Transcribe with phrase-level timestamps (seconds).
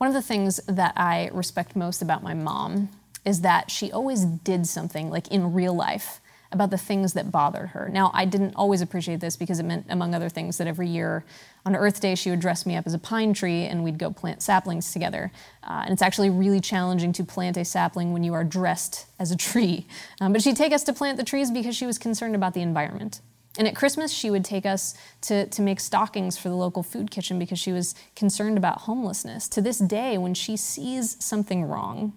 [0.00, 2.88] One of the things that I respect most about my mom
[3.26, 7.68] is that she always did something, like in real life, about the things that bothered
[7.68, 7.90] her.
[7.92, 11.22] Now, I didn't always appreciate this because it meant, among other things, that every year
[11.66, 14.10] on Earth Day she would dress me up as a pine tree and we'd go
[14.10, 15.30] plant saplings together.
[15.62, 19.30] Uh, and it's actually really challenging to plant a sapling when you are dressed as
[19.30, 19.86] a tree.
[20.18, 22.62] Um, but she'd take us to plant the trees because she was concerned about the
[22.62, 23.20] environment.
[23.58, 27.10] And at Christmas, she would take us to, to make stockings for the local food
[27.10, 29.48] kitchen because she was concerned about homelessness.
[29.48, 32.12] To this day, when she sees something wrong,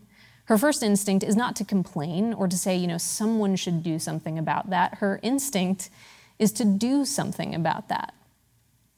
[0.45, 3.97] her first instinct is not to complain or to say, you know, someone should do
[3.97, 4.95] something about that.
[4.95, 5.89] Her instinct
[6.37, 8.13] is to do something about that.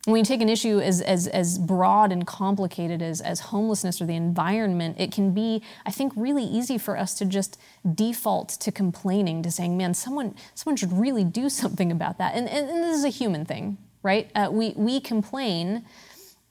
[0.05, 4.05] When you take an issue as, as, as broad and complicated as, as homelessness or
[4.05, 7.59] the environment, it can be, I think, really easy for us to just
[7.95, 12.35] default to complaining, to saying, man, someone, someone should really do something about that.
[12.35, 14.29] And, and, and this is a human thing, right?
[14.35, 15.83] Uh, we, we complain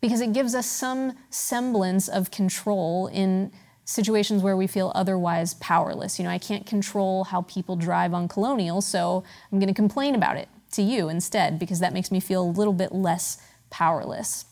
[0.00, 3.52] because it gives us some semblance of control in
[3.84, 6.18] situations where we feel otherwise powerless.
[6.18, 10.16] You know, I can't control how people drive on Colonial, so I'm going to complain
[10.16, 13.38] about it to you instead because that makes me feel a little bit less
[13.70, 14.44] powerless.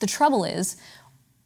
[0.00, 0.76] The trouble is,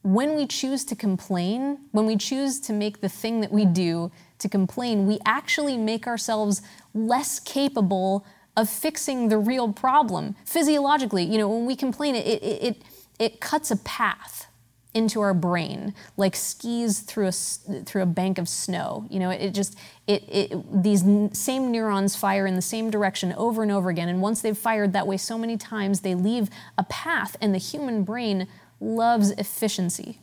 [0.02, 4.10] when we choose to complain, when we choose to make the thing that we do
[4.38, 6.62] to complain, we actually make ourselves
[6.94, 8.24] less capable
[8.56, 10.34] of fixing the real problem.
[10.44, 12.82] Physiologically, you know, when we complain, it, it, it,
[13.18, 14.47] it cuts a path
[14.94, 19.06] into our brain like skis through a through a bank of snow.
[19.10, 23.62] You know it, just it, it these same neurons fire in the same direction over
[23.62, 24.08] and over again.
[24.08, 27.58] And once they've fired that way so many times they leave a path and the
[27.58, 28.48] human brain
[28.80, 30.20] loves efficiency.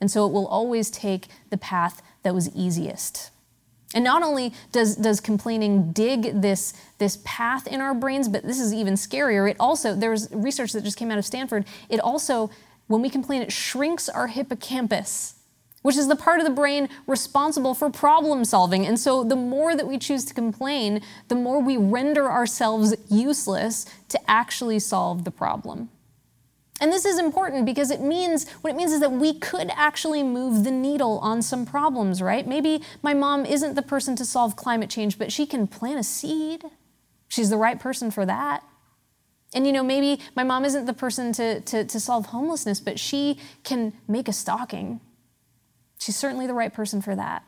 [0.00, 3.30] And so it will always take the path that was easiest.
[3.94, 8.58] And not only does, does complaining dig this, this path in our brains, but this
[8.58, 9.48] is even scarier.
[9.48, 12.50] It also, there's research that just came out of Stanford, it also
[12.86, 15.36] when we complain, it shrinks our hippocampus,
[15.82, 18.86] which is the part of the brain responsible for problem solving.
[18.86, 23.86] And so, the more that we choose to complain, the more we render ourselves useless
[24.08, 25.90] to actually solve the problem.
[26.80, 30.22] And this is important because it means what it means is that we could actually
[30.22, 32.46] move the needle on some problems, right?
[32.46, 36.02] Maybe my mom isn't the person to solve climate change, but she can plant a
[36.02, 36.64] seed.
[37.28, 38.64] She's the right person for that.
[39.54, 42.98] And you know, maybe my mom isn't the person to, to, to solve homelessness, but
[42.98, 45.00] she can make a stocking.
[45.98, 47.44] She's certainly the right person for that.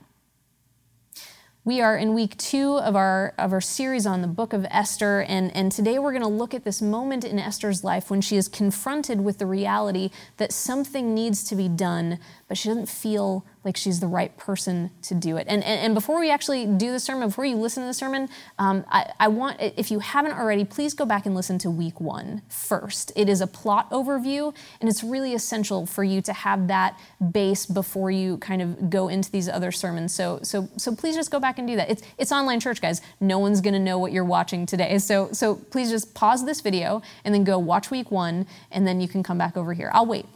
[1.65, 5.23] We are in week two of our, of our series on the book of Esther,
[5.23, 8.37] and, and today we're going to look at this moment in Esther's life when she
[8.37, 13.45] is confronted with the reality that something needs to be done, but she doesn't feel
[13.67, 15.47] like she's the right person to do it.
[15.49, 18.29] And, and, and before we actually do the sermon, before you listen to the sermon,
[18.59, 22.01] um, I, I want, if you haven't already, please go back and listen to week
[22.01, 23.13] one first.
[23.17, 26.99] It is a plot overview, and it's really essential for you to have that
[27.33, 30.15] base before you kind of go into these other sermons.
[30.15, 31.91] So, so, so please just go back and do that.
[31.91, 33.03] It's, it's online church, guys.
[33.21, 34.97] No one's going to know what you're watching today.
[34.99, 39.01] So, so please just pause this video and then go watch week one, and then
[39.01, 39.91] you can come back over here.
[39.93, 40.27] I'll wait.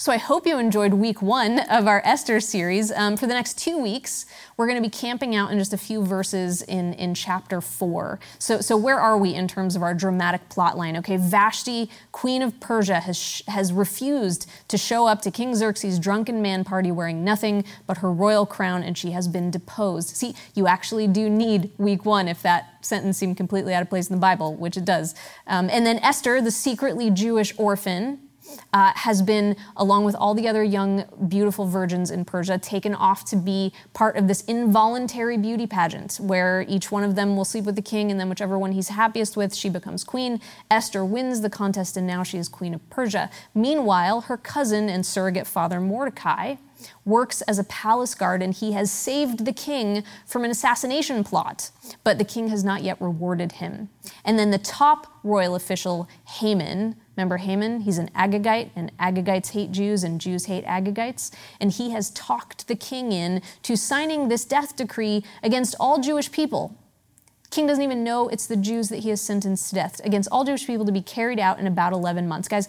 [0.00, 2.90] So I hope you enjoyed week one of our Esther series.
[2.90, 4.24] Um, for the next two weeks,
[4.56, 8.18] we're going to be camping out in just a few verses in, in chapter four.
[8.38, 10.96] So, so where are we in terms of our dramatic plot line?
[10.96, 16.40] Okay, Vashti, queen of Persia, has, has refused to show up to King Xerxes' drunken
[16.40, 20.16] man party wearing nothing but her royal crown, and she has been deposed.
[20.16, 24.08] See, you actually do need week one if that sentence seemed completely out of place
[24.08, 25.14] in the Bible, which it does.
[25.46, 28.29] Um, and then Esther, the secretly Jewish orphan,
[28.72, 33.24] uh, has been, along with all the other young, beautiful virgins in Persia, taken off
[33.26, 37.64] to be part of this involuntary beauty pageant where each one of them will sleep
[37.64, 40.40] with the king, and then whichever one he's happiest with, she becomes queen.
[40.70, 43.30] Esther wins the contest, and now she is queen of Persia.
[43.54, 46.56] Meanwhile, her cousin and surrogate father, Mordecai,
[47.04, 51.70] works as a palace guard and he has saved the king from an assassination plot,
[52.04, 53.88] but the king has not yet rewarded him.
[54.24, 56.08] And then the top royal official,
[56.38, 57.80] Haman, Remember Haman?
[57.80, 61.30] He's an Agagite, and Agagites hate Jews, and Jews hate Agagites.
[61.60, 66.32] And he has talked the king in to signing this death decree against all Jewish
[66.32, 66.74] people.
[67.50, 70.44] King doesn't even know it's the Jews that he has sentenced to death, against all
[70.44, 72.48] Jewish people to be carried out in about 11 months.
[72.48, 72.68] Guys,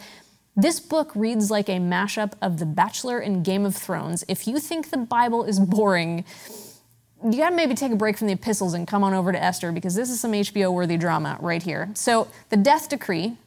[0.58, 4.26] this book reads like a mashup of The Bachelor and Game of Thrones.
[4.28, 6.26] If you think the Bible is boring,
[7.24, 9.72] you gotta maybe take a break from the epistles and come on over to Esther
[9.72, 11.90] because this is some HBO worthy drama right here.
[11.94, 13.38] So, the death decree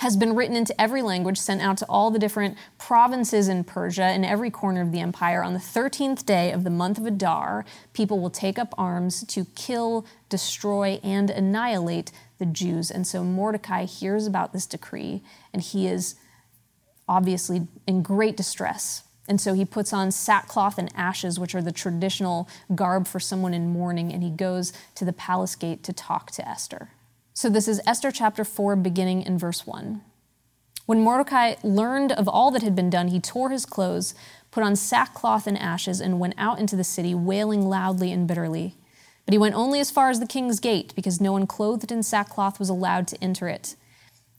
[0.00, 4.14] has been written into every language, sent out to all the different provinces in Persia
[4.14, 5.42] in every corner of the empire.
[5.42, 9.44] On the 13th day of the month of Adar, people will take up arms to
[9.54, 12.90] kill, destroy, and annihilate the Jews.
[12.90, 16.14] And so Mordecai hears about this decree, and he is
[17.06, 19.02] obviously in great distress.
[19.28, 23.52] And so he puts on sackcloth and ashes, which are the traditional garb for someone
[23.52, 26.88] in mourning, and he goes to the palace gate to talk to Esther.
[27.32, 30.02] So this is Esther chapter 4, beginning in verse 1.
[30.86, 34.14] When Mordecai learned of all that had been done, he tore his clothes,
[34.50, 38.74] put on sackcloth and ashes, and went out into the city, wailing loudly and bitterly.
[39.24, 42.02] But he went only as far as the king's gate, because no one clothed in
[42.02, 43.76] sackcloth was allowed to enter it.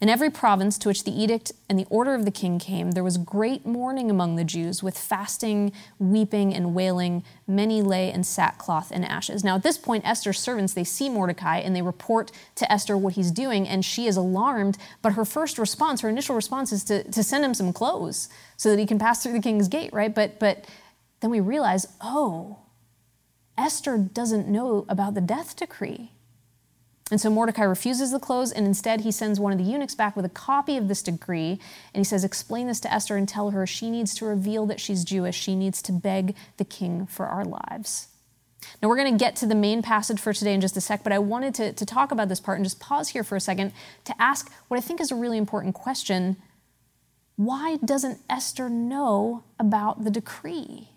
[0.02, 3.04] In every province to which the edict and the order of the king came, there
[3.04, 7.24] was great mourning among the Jews, with fasting, weeping, and wailing.
[7.48, 9.44] Many lay in sackcloth and ashes.
[9.44, 13.14] Now, at this point, Esther's servants they see Mordecai and they report to Esther what
[13.14, 14.76] he's doing, and she is alarmed.
[15.04, 18.28] But her first response, her initial response, is to, to send him some clothes
[18.58, 20.14] so that he can pass through the king's gate, right?
[20.14, 20.66] But but
[21.20, 22.58] then we realize, oh,
[23.56, 26.14] Esther doesn't know about the death decree.
[27.12, 30.16] And so Mordecai refuses the clothes, and instead he sends one of the eunuchs back
[30.16, 31.60] with a copy of this decree.
[31.94, 34.80] And he says, Explain this to Esther and tell her she needs to reveal that
[34.80, 35.36] she's Jewish.
[35.38, 38.08] She needs to beg the king for our lives.
[38.82, 41.04] Now, we're going to get to the main passage for today in just a sec,
[41.04, 43.42] but I wanted to, to talk about this part and just pause here for a
[43.42, 43.74] second
[44.06, 46.38] to ask what I think is a really important question
[47.36, 50.91] Why doesn't Esther know about the decree?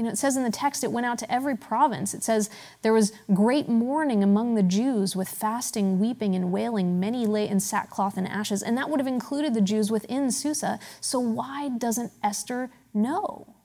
[0.00, 2.14] You know, it says in the text it went out to every province.
[2.14, 2.48] It says
[2.80, 6.98] there was great mourning among the Jews with fasting, weeping, and wailing.
[6.98, 8.62] Many lay in sackcloth and ashes.
[8.62, 10.78] And that would have included the Jews within Susa.
[11.02, 13.56] So why doesn't Esther know?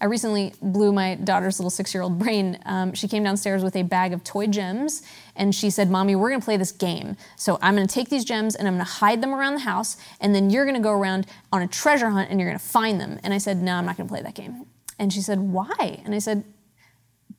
[0.00, 2.58] I recently blew my daughter's little six year old brain.
[2.66, 5.02] Um, she came downstairs with a bag of toy gems
[5.36, 7.16] and she said, Mommy, we're gonna play this game.
[7.36, 10.34] So I'm gonna take these gems and I'm gonna hide them around the house, and
[10.34, 13.20] then you're gonna go around on a treasure hunt and you're gonna find them.
[13.22, 14.66] And I said, No, I'm not gonna play that game.
[14.98, 16.00] And she said, Why?
[16.04, 16.44] And I said,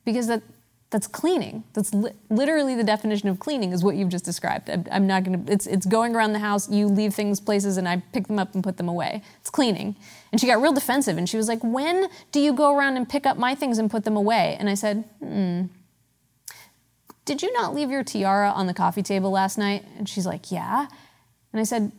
[0.04, 0.42] Because that,
[0.90, 1.64] that's cleaning.
[1.72, 4.70] That's li- literally the definition of cleaning, is what you've just described.
[4.70, 7.76] I'm, I'm not going to, it's, it's going around the house, you leave things places,
[7.76, 9.22] and I pick them up and put them away.
[9.40, 9.96] It's cleaning.
[10.30, 13.08] And she got real defensive and she was like, When do you go around and
[13.08, 14.56] pick up my things and put them away?
[14.58, 15.64] And I said, Hmm.
[17.24, 19.84] Did you not leave your tiara on the coffee table last night?
[19.98, 20.86] And she's like, Yeah.
[21.52, 21.90] And I said,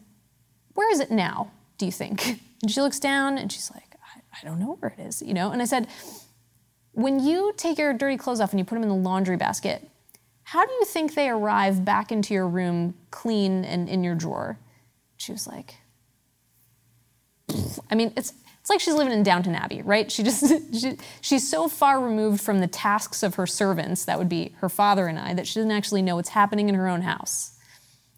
[0.73, 2.39] Where is it now, do you think?
[2.61, 3.86] And she looks down and she's like,
[4.41, 5.51] I don't know where it is, you know?
[5.51, 5.87] And I said,
[6.91, 9.89] when you take your dirty clothes off and you put them in the laundry basket,
[10.43, 14.57] how do you think they arrive back into your room clean and in your drawer?
[15.17, 15.75] She was like,
[17.89, 20.11] I mean, it's, it's like she's living in Downton Abbey, right?
[20.11, 20.43] She just,
[20.79, 24.69] she, she's so far removed from the tasks of her servants, that would be her
[24.69, 27.57] father and I, that she doesn't actually know what's happening in her own house.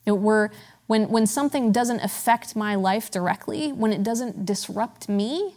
[0.06, 0.50] Know, we're,
[0.88, 5.56] when, when something doesn't affect my life directly, when it doesn't disrupt me,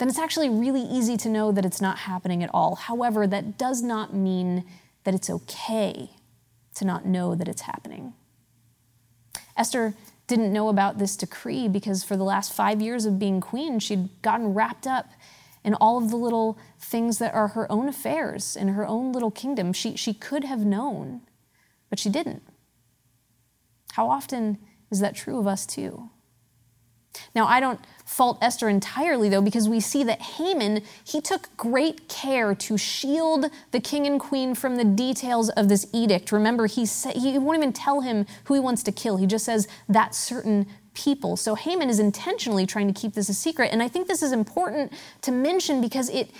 [0.00, 2.74] then it's actually really easy to know that it's not happening at all.
[2.74, 4.64] However, that does not mean
[5.04, 6.08] that it's okay
[6.76, 8.14] to not know that it's happening.
[9.58, 9.94] Esther
[10.26, 14.08] didn't know about this decree because for the last five years of being queen, she'd
[14.22, 15.10] gotten wrapped up
[15.62, 19.30] in all of the little things that are her own affairs in her own little
[19.30, 19.74] kingdom.
[19.74, 21.20] She, she could have known,
[21.90, 22.42] but she didn't.
[23.92, 24.56] How often
[24.90, 26.08] is that true of us too?
[27.34, 32.08] Now, I don't fault Esther entirely, though, because we see that Haman, he took great
[32.08, 36.32] care to shield the king and queen from the details of this edict.
[36.32, 39.16] Remember, he, sa- he won't even tell him who he wants to kill.
[39.16, 41.36] He just says that certain people.
[41.36, 43.70] So Haman is intentionally trying to keep this a secret.
[43.72, 44.92] And I think this is important
[45.22, 46.30] to mention because it,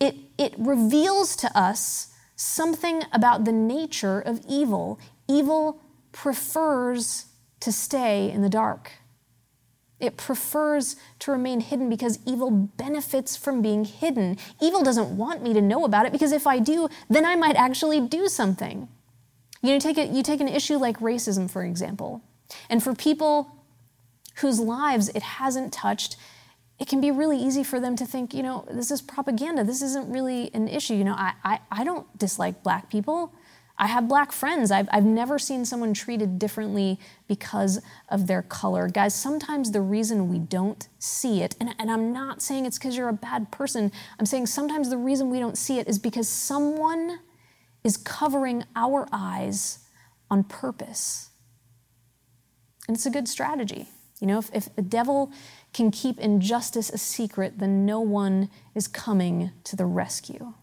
[0.00, 4.98] it, it reveals to us something about the nature of evil.
[5.28, 7.26] Evil prefers
[7.60, 8.92] to stay in the dark.
[10.02, 14.36] It prefers to remain hidden because evil benefits from being hidden.
[14.60, 17.54] Evil doesn't want me to know about it because if I do, then I might
[17.54, 18.88] actually do something.
[19.62, 22.20] You know, take a, you take an issue like racism, for example,
[22.68, 23.54] and for people
[24.40, 26.16] whose lives it hasn't touched,
[26.80, 29.62] it can be really easy for them to think, you know, this is propaganda.
[29.62, 30.94] This isn't really an issue.
[30.94, 33.32] You know, I, I, I don't dislike black people.
[33.82, 34.70] I have black friends.
[34.70, 38.88] I've, I've never seen someone treated differently because of their color.
[38.88, 42.96] Guys, sometimes the reason we don't see it, and, and I'm not saying it's because
[42.96, 46.28] you're a bad person, I'm saying sometimes the reason we don't see it is because
[46.28, 47.18] someone
[47.82, 49.80] is covering our eyes
[50.30, 51.30] on purpose.
[52.86, 53.88] And it's a good strategy.
[54.20, 55.32] You know, if, if the devil
[55.72, 60.54] can keep injustice a secret, then no one is coming to the rescue.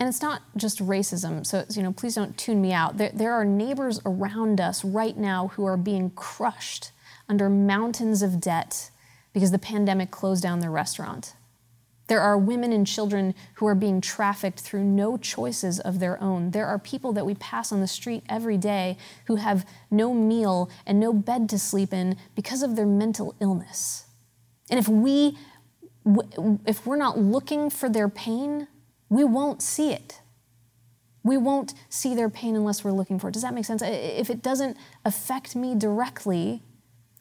[0.00, 2.98] And it's not just racism, so you know, please don't tune me out.
[2.98, 6.90] There, there are neighbors around us right now who are being crushed
[7.28, 8.90] under mountains of debt
[9.32, 11.34] because the pandemic closed down their restaurant.
[12.06, 16.50] There are women and children who are being trafficked through no choices of their own.
[16.50, 20.70] There are people that we pass on the street every day who have no meal
[20.86, 24.06] and no bed to sleep in because of their mental illness.
[24.70, 25.38] And if we
[26.66, 28.68] if we're not looking for their pain,
[29.14, 30.20] we won't see it.
[31.22, 33.32] We won't see their pain unless we're looking for it.
[33.32, 33.80] Does that make sense?
[33.80, 36.62] If it doesn't affect me directly,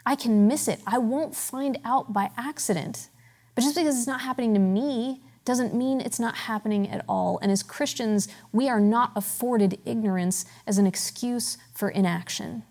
[0.05, 0.81] I can miss it.
[0.87, 3.09] I won't find out by accident.
[3.53, 7.37] But just because it's not happening to me doesn't mean it's not happening at all.
[7.41, 12.63] And as Christians, we are not afforded ignorance as an excuse for inaction.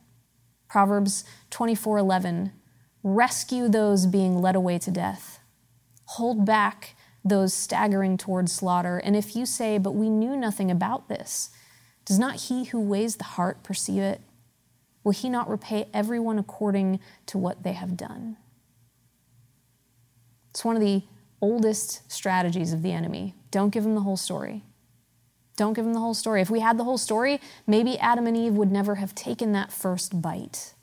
[0.68, 2.52] Proverbs 24:11
[3.04, 5.38] Rescue those being led away to death.
[6.06, 8.98] Hold back those staggering towards slaughter.
[8.98, 11.50] And if you say, But we knew nothing about this,
[12.04, 14.20] does not he who weighs the heart perceive it?
[15.04, 18.36] Will he not repay everyone according to what they have done?
[20.50, 21.02] It's one of the
[21.40, 23.34] oldest strategies of the enemy.
[23.50, 24.62] Don't give him the whole story.
[25.56, 26.40] Don't give him the whole story.
[26.40, 29.72] If we had the whole story, maybe Adam and Eve would never have taken that
[29.72, 30.74] first bite.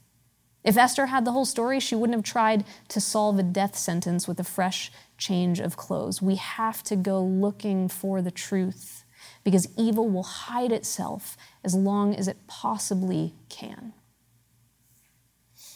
[0.63, 4.27] If Esther had the whole story, she wouldn't have tried to solve a death sentence
[4.27, 6.21] with a fresh change of clothes.
[6.21, 9.03] We have to go looking for the truth
[9.43, 13.93] because evil will hide itself as long as it possibly can.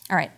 [0.09, 0.31] All right,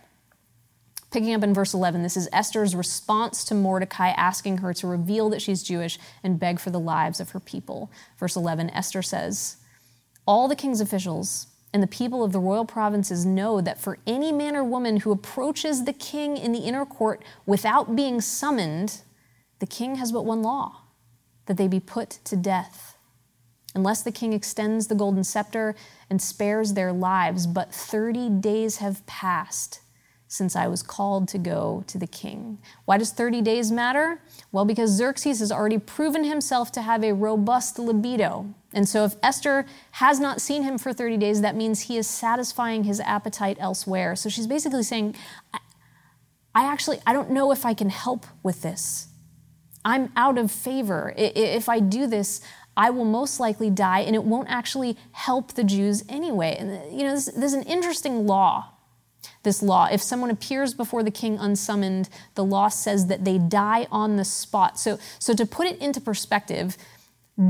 [1.16, 5.30] Picking up in verse 11, this is Esther's response to Mordecai asking her to reveal
[5.30, 7.90] that she's Jewish and beg for the lives of her people.
[8.18, 9.56] Verse 11, Esther says,
[10.26, 14.32] All the king's officials and the people of the royal provinces know that for any
[14.32, 19.02] man or woman who approaches the king in the inner court without being summoned,
[19.58, 20.80] the king has but one law
[21.44, 22.96] that they be put to death.
[23.74, 25.74] Unless the king extends the golden scepter
[26.08, 29.80] and spares their lives, but 30 days have passed
[30.28, 32.58] since I was called to go to the king.
[32.84, 34.20] Why does 30 days matter?
[34.50, 38.52] Well, because Xerxes has already proven himself to have a robust libido.
[38.72, 42.06] And so if Esther has not seen him for 30 days, that means he is
[42.06, 44.16] satisfying his appetite elsewhere.
[44.16, 45.14] So she's basically saying,
[46.54, 49.08] I actually I don't know if I can help with this.
[49.84, 51.14] I'm out of favor.
[51.16, 52.40] If I do this,
[52.76, 56.56] I will most likely die, and it won't actually help the Jews anyway.
[56.58, 58.72] And you know, there's an interesting law
[59.42, 59.88] this law.
[59.90, 64.24] If someone appears before the king unsummoned, the law says that they die on the
[64.24, 64.78] spot.
[64.78, 66.76] So, so to put it into perspective,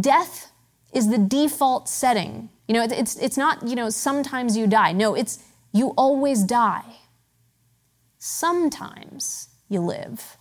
[0.00, 0.52] death
[0.92, 2.48] is the default setting.
[2.68, 4.92] You know, it's, it's not, you know, sometimes you die.
[4.92, 5.42] No, it's
[5.72, 6.96] you always die.
[8.18, 10.36] Sometimes you live.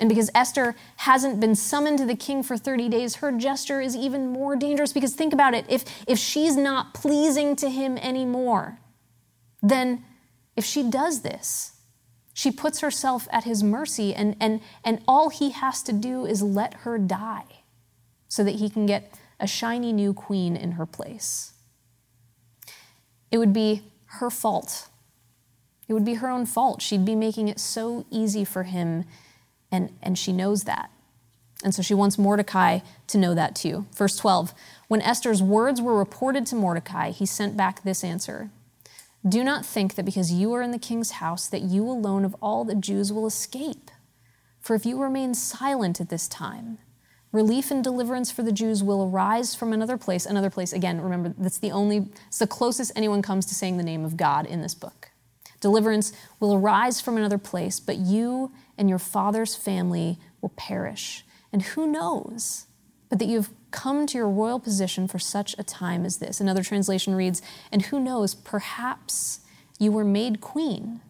[0.00, 3.94] And because Esther hasn't been summoned to the king for 30 days, her gesture is
[3.94, 5.66] even more dangerous because think about it.
[5.68, 8.78] If, if she's not pleasing to him anymore,
[9.62, 10.04] then
[10.60, 11.72] if she does this,
[12.34, 16.42] she puts herself at his mercy, and, and, and all he has to do is
[16.42, 17.46] let her die
[18.28, 21.54] so that he can get a shiny new queen in her place.
[23.30, 23.84] It would be
[24.18, 24.88] her fault.
[25.88, 26.82] It would be her own fault.
[26.82, 29.06] She'd be making it so easy for him,
[29.72, 30.90] and, and she knows that.
[31.64, 33.86] And so she wants Mordecai to know that too.
[33.96, 34.52] Verse 12
[34.88, 38.50] When Esther's words were reported to Mordecai, he sent back this answer
[39.28, 42.34] do not think that because you are in the king's house that you alone of
[42.40, 43.90] all the Jews will escape.
[44.60, 46.78] For if you remain silent at this time,
[47.32, 50.26] relief and deliverance for the Jews will arise from another place.
[50.26, 53.82] Another place, again, remember, that's the only, it's the closest anyone comes to saying the
[53.82, 55.10] name of God in this book.
[55.60, 61.24] Deliverance will arise from another place, but you and your father's family will perish.
[61.52, 62.66] And who knows
[63.10, 66.40] but that you've come to your royal position for such a time as this.
[66.40, 69.40] Another translation reads, And who knows, perhaps
[69.78, 71.00] you were made queen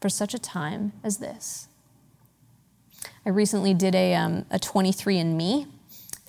[0.00, 1.68] for such a time as this.
[3.24, 5.66] I recently did a, um, a 23andMe,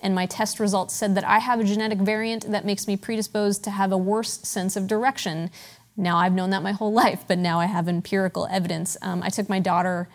[0.00, 3.64] and my test results said that I have a genetic variant that makes me predisposed
[3.64, 5.50] to have a worse sense of direction.
[5.96, 8.96] Now, I've known that my whole life, but now I have empirical evidence.
[9.02, 10.08] Um, I took my daughter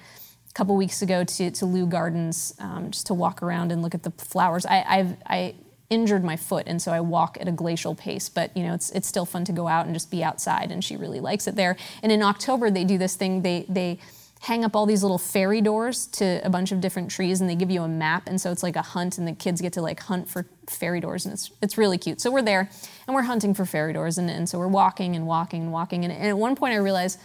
[0.50, 3.94] a couple weeks ago to, to Leu Gardens um, just to walk around and look
[3.94, 4.66] at the flowers.
[4.66, 5.56] I, I've, I
[5.90, 8.30] injured my foot, and so I walk at a glacial pace.
[8.30, 10.84] But you know, it's it's still fun to go out and just be outside, and
[10.84, 11.76] she really likes it there.
[12.04, 13.42] And in October, they do this thing.
[13.42, 14.00] They they
[14.42, 17.56] hang up all these little fairy doors to a bunch of different trees, and they
[17.56, 19.82] give you a map, and so it's like a hunt, and the kids get to
[19.82, 22.22] like hunt for fairy doors, and it's it's really cute.
[22.22, 22.70] So we're there,
[23.08, 26.06] and we're hunting for fairy doors, and, and so we're walking and walking and walking,
[26.06, 27.20] and, and at one point I realized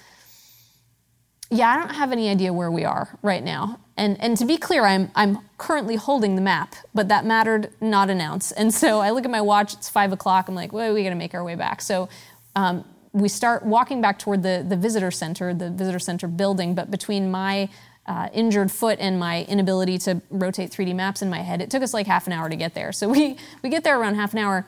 [1.51, 3.79] yeah, I don't have any idea where we are right now.
[3.97, 8.11] And, and to be clear, I'm, I'm currently holding the map, but that mattered not
[8.11, 8.51] an ounce.
[8.53, 10.49] And so I look at my watch, it's five o'clock.
[10.49, 11.81] I'm like, well, we gotta make our way back.
[11.81, 12.09] So
[12.57, 16.91] um, we start walking back toward the, the visitor center, the visitor center building, but
[16.91, 17.69] between my
[18.07, 21.83] uh, injured foot and my inability to rotate 3D maps in my head, it took
[21.83, 22.93] us like half an hour to get there.
[22.93, 24.67] So we, we get there around half an hour,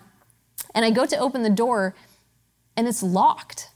[0.75, 1.95] and I go to open the door,
[2.76, 3.71] and it's locked.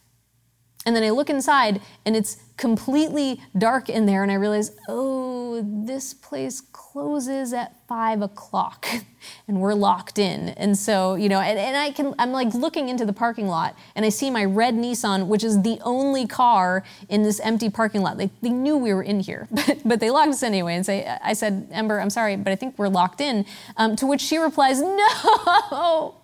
[0.87, 5.63] And then I look inside, and it's completely dark in there, and I realize, oh,
[5.65, 8.87] this place closes at five o'clock
[9.49, 10.51] and we're locked in.
[10.51, 13.77] And so, you know, and, and, I can, I'm like looking into the parking lot
[13.97, 18.03] and I see my red Nissan, which is the only car in this empty parking
[18.03, 18.17] lot.
[18.17, 20.77] They, they knew we were in here, but, but they locked us anyway.
[20.77, 23.45] And say, I said, Ember, I'm sorry, but I think we're locked in.
[23.77, 26.15] Um, to which she replies, no,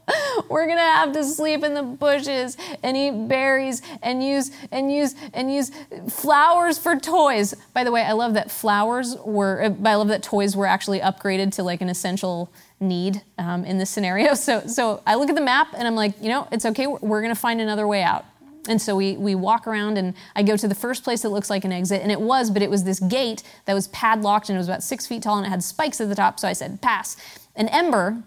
[0.49, 5.15] we're gonna have to sleep in the bushes and eat berries and use and use
[5.35, 5.73] and use
[6.09, 7.55] flowers for toys.
[7.75, 9.63] By the way, I love that flowers were.
[9.63, 13.91] I love that toys were actually upgraded to like an essential need um, in this
[13.91, 14.35] scenario.
[14.47, 16.87] So so I look at the map and I'm like, you know, it's okay.
[16.87, 18.25] We're gonna find another way out.
[18.69, 21.51] And so we, we walk around, and I go to the first place that looks
[21.51, 24.57] like an exit, and it was, but it was this gate that was padlocked, and
[24.57, 26.41] it was about six feet tall, and it had spikes at the top.
[26.41, 27.17] So I said, pass.
[27.55, 28.23] And Ember,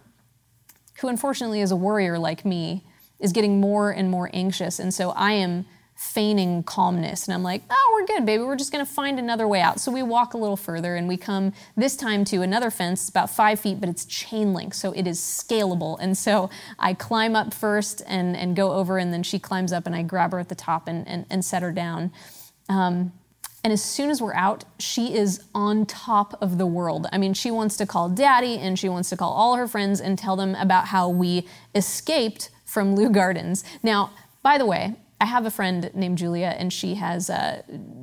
[1.01, 2.83] who unfortunately is a warrior like me,
[3.19, 4.79] is getting more and more anxious.
[4.79, 5.65] And so I am
[5.99, 7.27] feigning calmness.
[7.27, 8.41] And I'm like, oh, we're good, baby.
[8.41, 9.81] We're just going to find another way out.
[9.81, 13.01] So we walk a little further and we come this time to another fence.
[13.01, 14.73] It's about five feet, but it's chain link.
[14.73, 15.97] So it is scalable.
[15.99, 19.85] And so I climb up first and, and go over, and then she climbs up
[19.85, 22.13] and I grab her at the top and, and, and set her down.
[22.69, 23.11] Um,
[23.65, 27.07] and as soon as we're out, she is on top of the world.
[27.11, 29.99] I mean, she wants to call daddy and she wants to call all her friends
[29.99, 33.65] and tell them about how we escaped from Leu Gardens.
[33.83, 37.61] Now, by the way, I have a friend named Julia, and she has uh,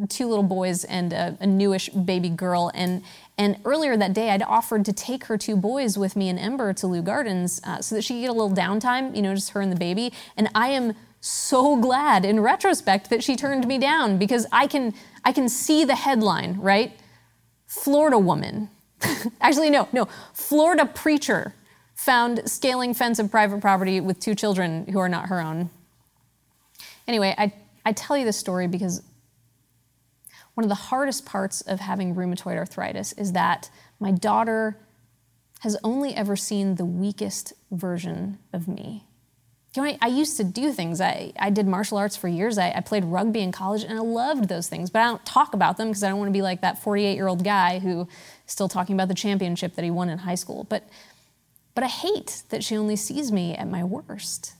[0.08, 2.70] two little boys and a, a, newish baby girl.
[2.74, 3.02] And
[3.38, 6.72] and earlier that day, I'd offered to take her two boys with me and Ember
[6.74, 9.50] to Leu Gardens uh, so that she could get a little downtime, you know, just
[9.50, 10.12] her and the baby.
[10.36, 14.94] And I am so glad in retrospect that she turned me down because I can
[15.24, 16.98] I can see the headline, right?
[17.66, 18.68] Florida woman.
[19.40, 20.06] Actually, no, no.
[20.34, 21.54] Florida preacher
[21.94, 25.70] found scaling fence of private property with two children who are not her own.
[27.08, 27.52] Anyway, I,
[27.84, 29.02] I tell you this story because
[30.54, 33.70] one of the hardest parts of having rheumatoid arthritis is that
[34.00, 34.78] my daughter
[35.60, 39.04] has only ever seen the weakest version of me.
[39.74, 41.00] You know, I, I, used to do things.
[41.02, 42.56] I, I did martial arts for years.
[42.56, 45.52] I, I, played rugby in college and I loved those things, but I don't talk
[45.52, 48.02] about them because I don't want to be like that 48 year old guy who
[48.02, 48.08] is
[48.46, 50.64] still talking about the championship that he won in high school.
[50.64, 50.88] But,
[51.74, 54.54] but I hate that she only sees me at my worst.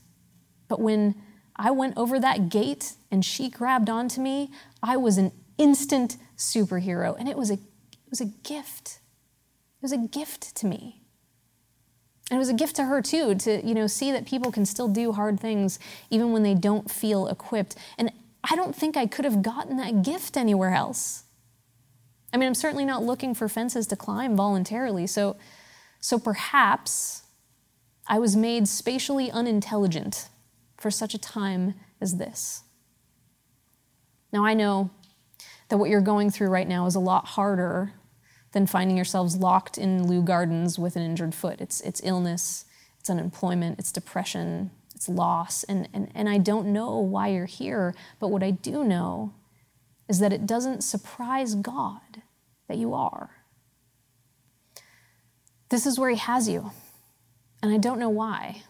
[0.69, 1.15] But when
[1.59, 4.51] I went over that gate and she grabbed onto me,
[4.83, 7.17] I was an instant superhero.
[7.19, 9.01] And it was a, it was a gift.
[9.79, 11.03] It was a gift to me.
[12.31, 14.67] And it was a gift to her too, to you know see that people can
[14.67, 15.79] still do hard things
[16.11, 17.77] even when they don't feel equipped.
[17.97, 18.11] And
[18.49, 21.25] I don't think I could have gotten that gift anywhere else.
[22.33, 25.07] I mean, I'm certainly not looking for fences to climb voluntarily.
[25.07, 25.37] So,
[26.01, 27.23] so perhaps
[28.09, 30.29] I was made spatially unintelligent
[30.77, 32.63] for such a time as this.
[34.33, 34.91] Now I know
[35.69, 37.93] that what you're going through right now is a lot harder
[38.53, 41.61] than finding yourselves locked in Leu Gardens with an injured foot.
[41.61, 42.65] It's, it's illness,
[43.01, 45.63] it's unemployment, it's depression, it's loss.
[45.65, 49.35] And, and, and I don't know why you're here, but what I do know
[50.09, 52.23] is that it doesn't surprise God
[52.69, 53.31] that you are.
[55.69, 56.71] This is where He has you,
[57.63, 58.63] and I don't know why.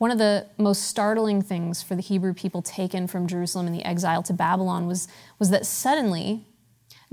[0.00, 3.84] One of the most startling things for the Hebrew people taken from Jerusalem in the
[3.84, 5.08] exile to Babylon was,
[5.38, 6.46] was that suddenly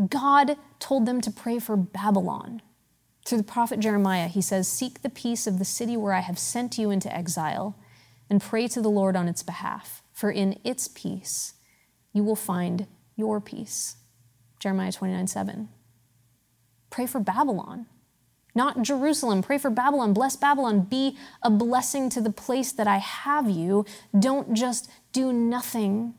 [0.07, 2.61] God told them to pray for Babylon.
[3.25, 6.39] Through the prophet Jeremiah, he says, Seek the peace of the city where I have
[6.39, 7.75] sent you into exile,
[8.29, 11.55] and pray to the Lord on its behalf, for in its peace
[12.13, 13.97] you will find your peace.
[14.61, 15.67] Jeremiah 29 7.
[16.89, 17.87] Pray for Babylon,
[18.57, 19.41] not Jerusalem.
[19.41, 20.11] Pray for Babylon.
[20.11, 20.81] Bless Babylon.
[20.81, 23.85] Be a blessing to the place that I have you.
[24.17, 26.15] Don't just do nothing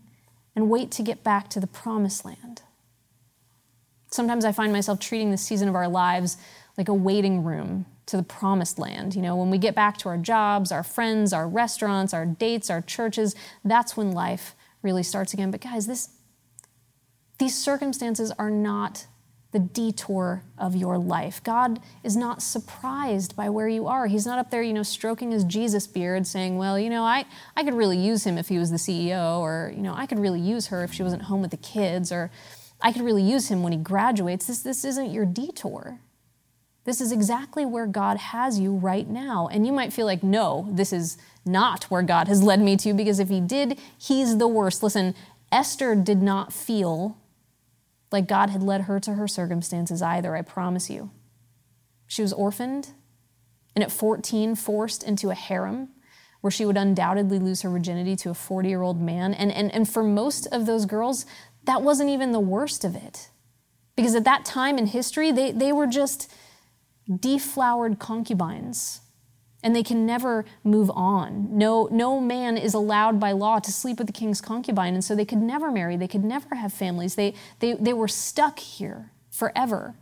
[0.56, 2.62] and wait to get back to the promised land.
[4.10, 6.38] Sometimes I find myself treating this season of our lives
[6.78, 9.14] like a waiting room to the promised land.
[9.14, 12.70] You know, when we get back to our jobs, our friends, our restaurants, our dates,
[12.70, 15.50] our churches, that's when life really starts again.
[15.50, 16.08] But guys, this
[17.38, 19.06] these circumstances are not
[19.50, 21.42] the detour of your life.
[21.42, 24.06] God is not surprised by where you are.
[24.06, 27.24] He's not up there, you know, stroking his Jesus beard saying, "Well, you know, I
[27.56, 30.18] I could really use him if he was the CEO or, you know, I could
[30.18, 32.30] really use her if she wasn't home with the kids or
[32.80, 34.46] I could really use him when he graduates.
[34.46, 36.00] This, this isn't your detour.
[36.84, 39.48] This is exactly where God has you right now.
[39.50, 42.94] And you might feel like, no, this is not where God has led me to,
[42.94, 44.82] because if he did, he's the worst.
[44.82, 45.14] Listen,
[45.50, 47.18] Esther did not feel
[48.10, 51.10] like God had led her to her circumstances either, I promise you.
[52.06, 52.90] She was orphaned
[53.74, 55.90] and at 14 forced into a harem
[56.40, 59.34] where she would undoubtedly lose her virginity to a 40 year old man.
[59.34, 61.26] And, and, and for most of those girls,
[61.64, 63.30] that wasn't even the worst of it.
[63.96, 66.32] Because at that time in history, they, they were just
[67.20, 69.00] deflowered concubines
[69.62, 71.48] and they can never move on.
[71.56, 75.14] No, no man is allowed by law to sleep with the king's concubine, and so
[75.14, 77.16] they could never marry, they could never have families.
[77.16, 79.94] They, they, they were stuck here forever.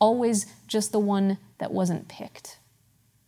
[0.00, 2.58] Always just the one that wasn't picked.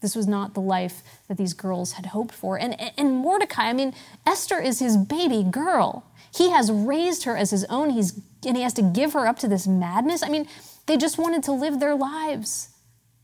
[0.01, 2.59] This was not the life that these girls had hoped for.
[2.59, 3.93] And, and Mordecai, I mean,
[4.27, 6.07] Esther is his baby girl.
[6.35, 9.39] He has raised her as his own, He's, and he has to give her up
[9.41, 10.23] to this madness.
[10.23, 10.47] I mean,
[10.87, 12.70] they just wanted to live their lives.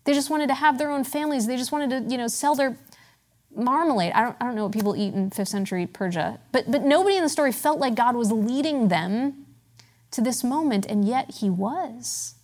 [0.07, 1.47] They just wanted to have their own families.
[1.47, 2.79] They just wanted to, you know, sell their
[3.55, 4.13] marmalade.
[4.15, 7.17] I don't, I don't know what people eat in fifth century Persia, but, but nobody
[7.17, 9.47] in the story felt like God was leading them
[10.13, 12.37] to this moment, and yet He was.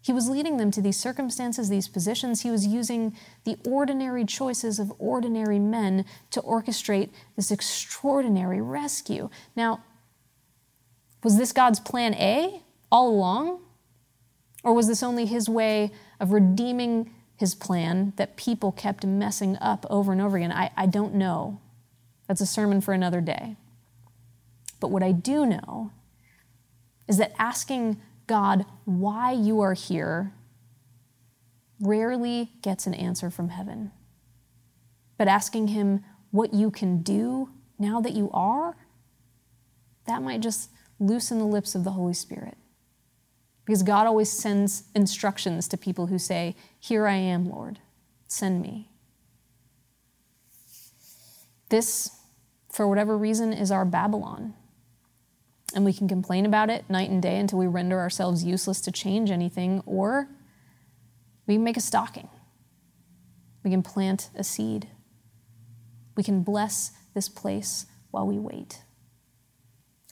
[0.00, 2.42] He was leading them to these circumstances, these positions.
[2.42, 9.30] He was using the ordinary choices of ordinary men to orchestrate this extraordinary rescue.
[9.56, 9.82] Now,
[11.24, 13.60] was this God's plan A all along?
[14.62, 19.84] Or was this only his way of redeeming his plan that people kept messing up
[19.90, 20.52] over and over again?
[20.52, 21.60] I, I don't know.
[22.28, 23.56] That's a sermon for another day.
[24.80, 25.92] But what I do know
[27.08, 30.32] is that asking God why you are here
[31.80, 33.90] rarely gets an answer from heaven.
[35.16, 38.76] But asking Him what you can do now that you are,
[40.06, 42.56] that might just loosen the lips of the Holy Spirit.
[43.64, 47.78] Because God always sends instructions to people who say, Here I am, Lord,
[48.28, 48.90] send me.
[51.70, 52.10] This,
[52.70, 54.54] for whatever reason, is our Babylon
[55.74, 58.92] and we can complain about it night and day until we render ourselves useless to
[58.92, 60.28] change anything, or
[61.46, 62.28] we can make a stocking.
[63.64, 64.88] We can plant a seed.
[66.16, 68.82] We can bless this place while we wait.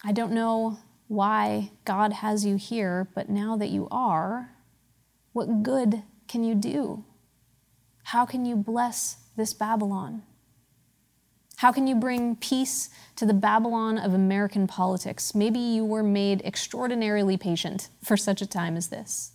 [0.04, 0.78] I don't know
[1.12, 4.56] why God has you here, but now that you are,
[5.34, 7.04] what good can you do?
[8.04, 10.22] How can you bless this Babylon?
[11.56, 15.34] How can you bring peace to the Babylon of American politics?
[15.34, 19.32] Maybe you were made extraordinarily patient for such a time as this.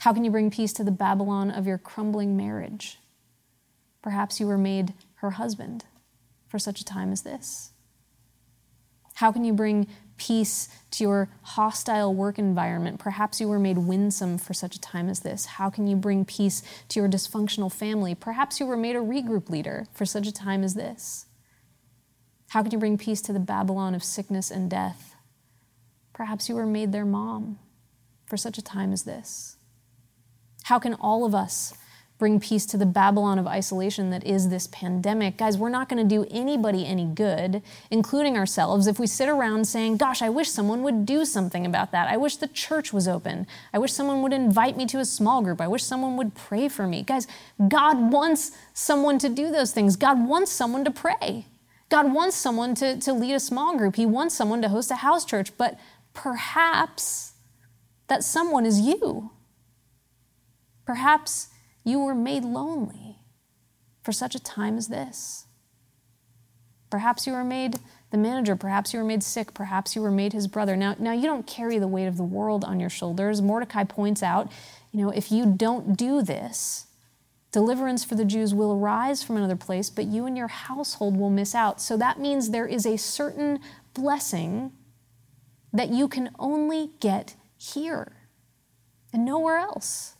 [0.00, 2.98] How can you bring peace to the Babylon of your crumbling marriage?
[4.02, 5.86] Perhaps you were made her husband
[6.46, 7.72] for such a time as this.
[9.14, 12.98] How can you bring peace to your hostile work environment.
[12.98, 15.46] Perhaps you were made winsome for such a time as this.
[15.46, 18.14] How can you bring peace to your dysfunctional family?
[18.14, 21.26] Perhaps you were made a regroup leader for such a time as this.
[22.50, 25.14] How can you bring peace to the Babylon of sickness and death?
[26.12, 27.58] Perhaps you were made their mom
[28.26, 29.56] for such a time as this.
[30.64, 31.72] How can all of us
[32.18, 35.36] bring peace to the Babylon of isolation that is this pandemic.
[35.36, 39.66] Guys, we're not going to do anybody any good, including ourselves, if we sit around
[39.66, 42.08] saying, Gosh, I wish someone would do something about that.
[42.08, 43.46] I wish the church was open.
[43.72, 45.60] I wish someone would invite me to a small group.
[45.60, 47.02] I wish someone would pray for me.
[47.02, 47.28] Guys,
[47.68, 49.94] God wants someone to do those things.
[49.94, 51.46] God wants someone to pray.
[51.88, 53.96] God wants someone to, to lead a small group.
[53.96, 55.78] He wants someone to host a house church, but
[56.12, 57.32] perhaps
[58.08, 59.30] that someone is you.
[60.84, 61.48] Perhaps
[61.88, 63.18] you were made lonely
[64.02, 65.46] for such a time as this.
[66.90, 67.78] Perhaps you were made
[68.10, 70.76] the manager, perhaps you were made sick, perhaps you were made his brother.
[70.76, 73.42] Now, now you don't carry the weight of the world on your shoulders.
[73.42, 74.50] Mordecai points out,
[74.92, 76.86] you know, if you don't do this,
[77.52, 81.30] deliverance for the Jews will arise from another place, but you and your household will
[81.30, 81.80] miss out.
[81.80, 83.60] So that means there is a certain
[83.92, 84.72] blessing
[85.72, 88.12] that you can only get here
[89.12, 90.14] and nowhere else.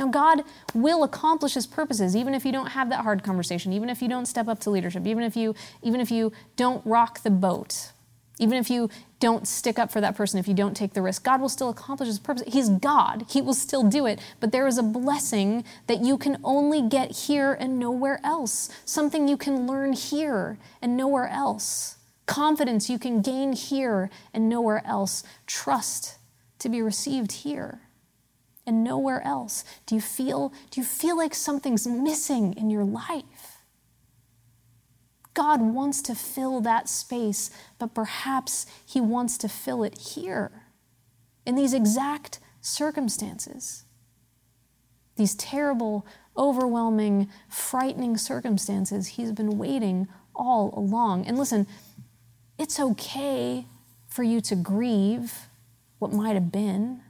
[0.00, 3.90] Now, God will accomplish His purposes, even if you don't have that hard conversation, even
[3.90, 7.22] if you don't step up to leadership, even if you, even if you don't rock
[7.22, 7.92] the boat,
[8.38, 8.88] even if you
[9.20, 11.22] don't stick up for that person, if you don't take the risk.
[11.22, 12.44] God will still accomplish His purpose.
[12.46, 14.18] He's God, He will still do it.
[14.40, 19.28] But there is a blessing that you can only get here and nowhere else, something
[19.28, 25.22] you can learn here and nowhere else, confidence you can gain here and nowhere else,
[25.46, 26.16] trust
[26.58, 27.82] to be received here
[28.66, 29.64] and nowhere else?
[29.86, 33.58] Do you feel, do you feel like something's missing in your life?
[35.34, 40.50] God wants to fill that space, but perhaps He wants to fill it here
[41.46, 43.84] in these exact circumstances.
[45.16, 51.26] These terrible, overwhelming, frightening circumstances He's been waiting all along.
[51.26, 51.66] And listen,
[52.58, 53.66] it's okay
[54.08, 55.48] for you to grieve
[55.98, 57.02] what might have been.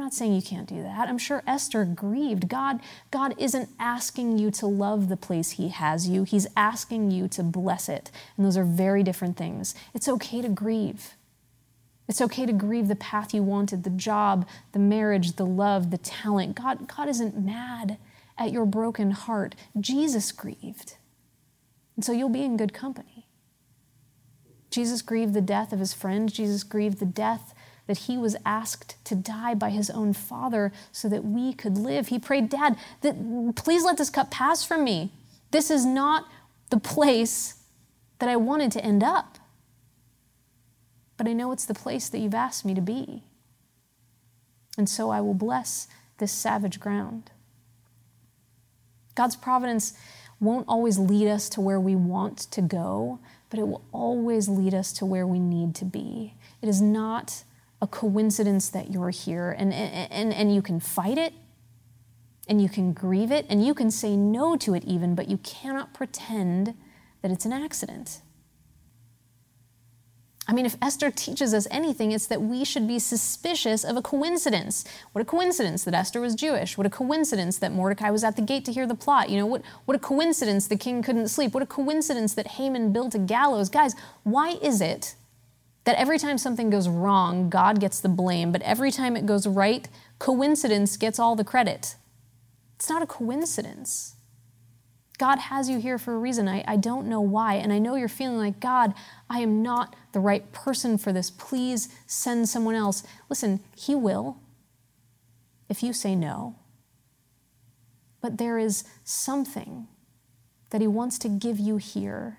[0.00, 1.10] I'm not saying you can't do that.
[1.10, 2.48] I'm sure Esther grieved.
[2.48, 7.28] God, God isn't asking you to love the place He has you, He's asking you
[7.28, 8.10] to bless it.
[8.34, 9.74] And those are very different things.
[9.92, 11.16] It's okay to grieve.
[12.08, 15.98] It's okay to grieve the path you wanted, the job, the marriage, the love, the
[15.98, 16.54] talent.
[16.56, 17.98] God, God isn't mad
[18.38, 19.54] at your broken heart.
[19.78, 20.96] Jesus grieved.
[21.94, 23.26] And so you'll be in good company.
[24.70, 26.32] Jesus grieved the death of his friend.
[26.32, 27.52] Jesus grieved the death
[27.90, 32.06] that he was asked to die by his own father so that we could live.
[32.06, 33.16] He prayed, Dad, that,
[33.56, 35.10] please let this cup pass from me.
[35.50, 36.28] This is not
[36.70, 37.54] the place
[38.20, 39.38] that I wanted to end up.
[41.16, 43.24] But I know it's the place that you've asked me to be.
[44.78, 47.32] And so I will bless this savage ground.
[49.16, 49.94] God's providence
[50.38, 53.18] won't always lead us to where we want to go,
[53.50, 56.34] but it will always lead us to where we need to be.
[56.62, 57.42] It is not
[57.82, 61.32] a coincidence that you're here, and, and, and you can fight it,
[62.48, 65.38] and you can grieve it, and you can say no to it even, but you
[65.38, 66.74] cannot pretend
[67.22, 68.22] that it's an accident.
[70.50, 74.02] I mean, if Esther teaches us anything, it's that we should be suspicious of a
[74.02, 74.84] coincidence.
[75.12, 76.76] What a coincidence that Esther was Jewish.
[76.76, 79.30] What a coincidence that Mordecai was at the gate to hear the plot.
[79.30, 81.54] You know, what, what a coincidence the king couldn't sleep.
[81.54, 83.68] What a coincidence that Haman built a gallows.
[83.68, 85.14] Guys, why is it
[85.90, 89.44] that every time something goes wrong, God gets the blame, but every time it goes
[89.44, 89.88] right,
[90.20, 91.96] coincidence gets all the credit?
[92.76, 94.14] It's not a coincidence.
[95.18, 96.46] God has you here for a reason.
[96.46, 97.54] I, I don't know why.
[97.54, 98.94] And I know you're feeling like, God,
[99.28, 101.28] I am not the right person for this.
[101.28, 103.02] Please send someone else.
[103.28, 104.36] Listen, He will
[105.68, 106.54] if you say no.
[108.20, 109.88] But there is something
[110.70, 112.38] that He wants to give you here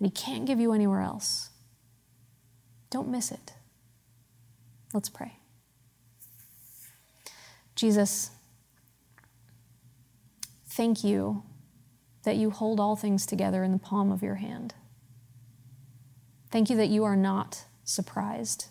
[0.00, 1.50] that He can't give you anywhere else.
[2.92, 3.54] Don't miss it.
[4.92, 5.38] Let's pray.
[7.74, 8.30] Jesus,
[10.68, 11.42] thank you
[12.24, 14.74] that you hold all things together in the palm of your hand.
[16.50, 18.66] Thank you that you are not surprised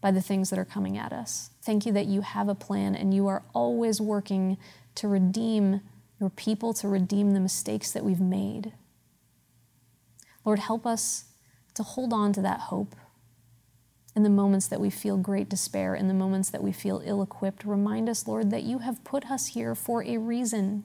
[0.00, 1.50] by the things that are coming at us.
[1.62, 4.58] Thank you that you have a plan and you are always working
[4.96, 5.82] to redeem
[6.18, 8.72] your people, to redeem the mistakes that we've made.
[10.44, 11.26] Lord, help us
[11.74, 12.96] to hold on to that hope
[14.16, 17.22] in the moments that we feel great despair, in the moments that we feel ill
[17.22, 17.64] equipped.
[17.66, 20.84] Remind us, Lord, that you have put us here for a reason.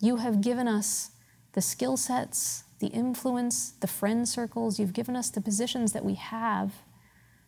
[0.00, 1.12] You have given us
[1.52, 4.80] the skill sets, the influence, the friend circles.
[4.80, 6.72] You've given us the positions that we have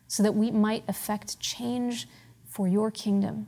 [0.07, 2.07] so that we might affect change
[2.47, 3.47] for your kingdom.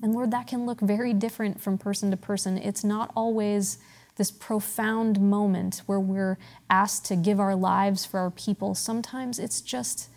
[0.00, 2.56] And Lord, that can look very different from person to person.
[2.56, 3.78] It's not always
[4.16, 6.38] this profound moment where we're
[6.70, 8.74] asked to give our lives for our people.
[8.74, 10.08] Sometimes it's just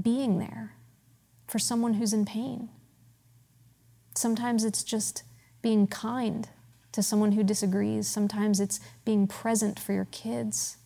[0.00, 0.74] being there
[1.46, 2.70] for someone who's in pain.
[4.14, 5.22] Sometimes it's just
[5.60, 6.48] being kind
[6.92, 8.08] to someone who disagrees.
[8.08, 10.78] Sometimes it's being present for your kids.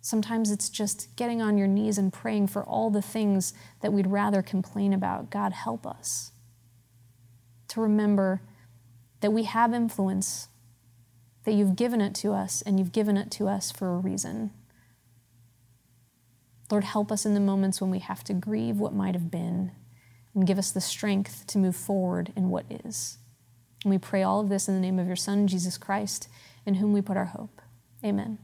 [0.00, 4.06] Sometimes it's just getting on your knees and praying for all the things that we'd
[4.06, 5.30] rather complain about.
[5.30, 6.32] God, help us
[7.68, 8.40] to remember
[9.20, 10.48] that we have influence,
[11.48, 14.50] that you've given it to us, and you've given it to us for a reason.
[16.70, 19.72] Lord, help us in the moments when we have to grieve what might have been
[20.34, 23.16] and give us the strength to move forward in what is.
[23.82, 26.28] And we pray all of this in the name of your Son, Jesus Christ,
[26.66, 27.62] in whom we put our hope.
[28.04, 28.36] Amen.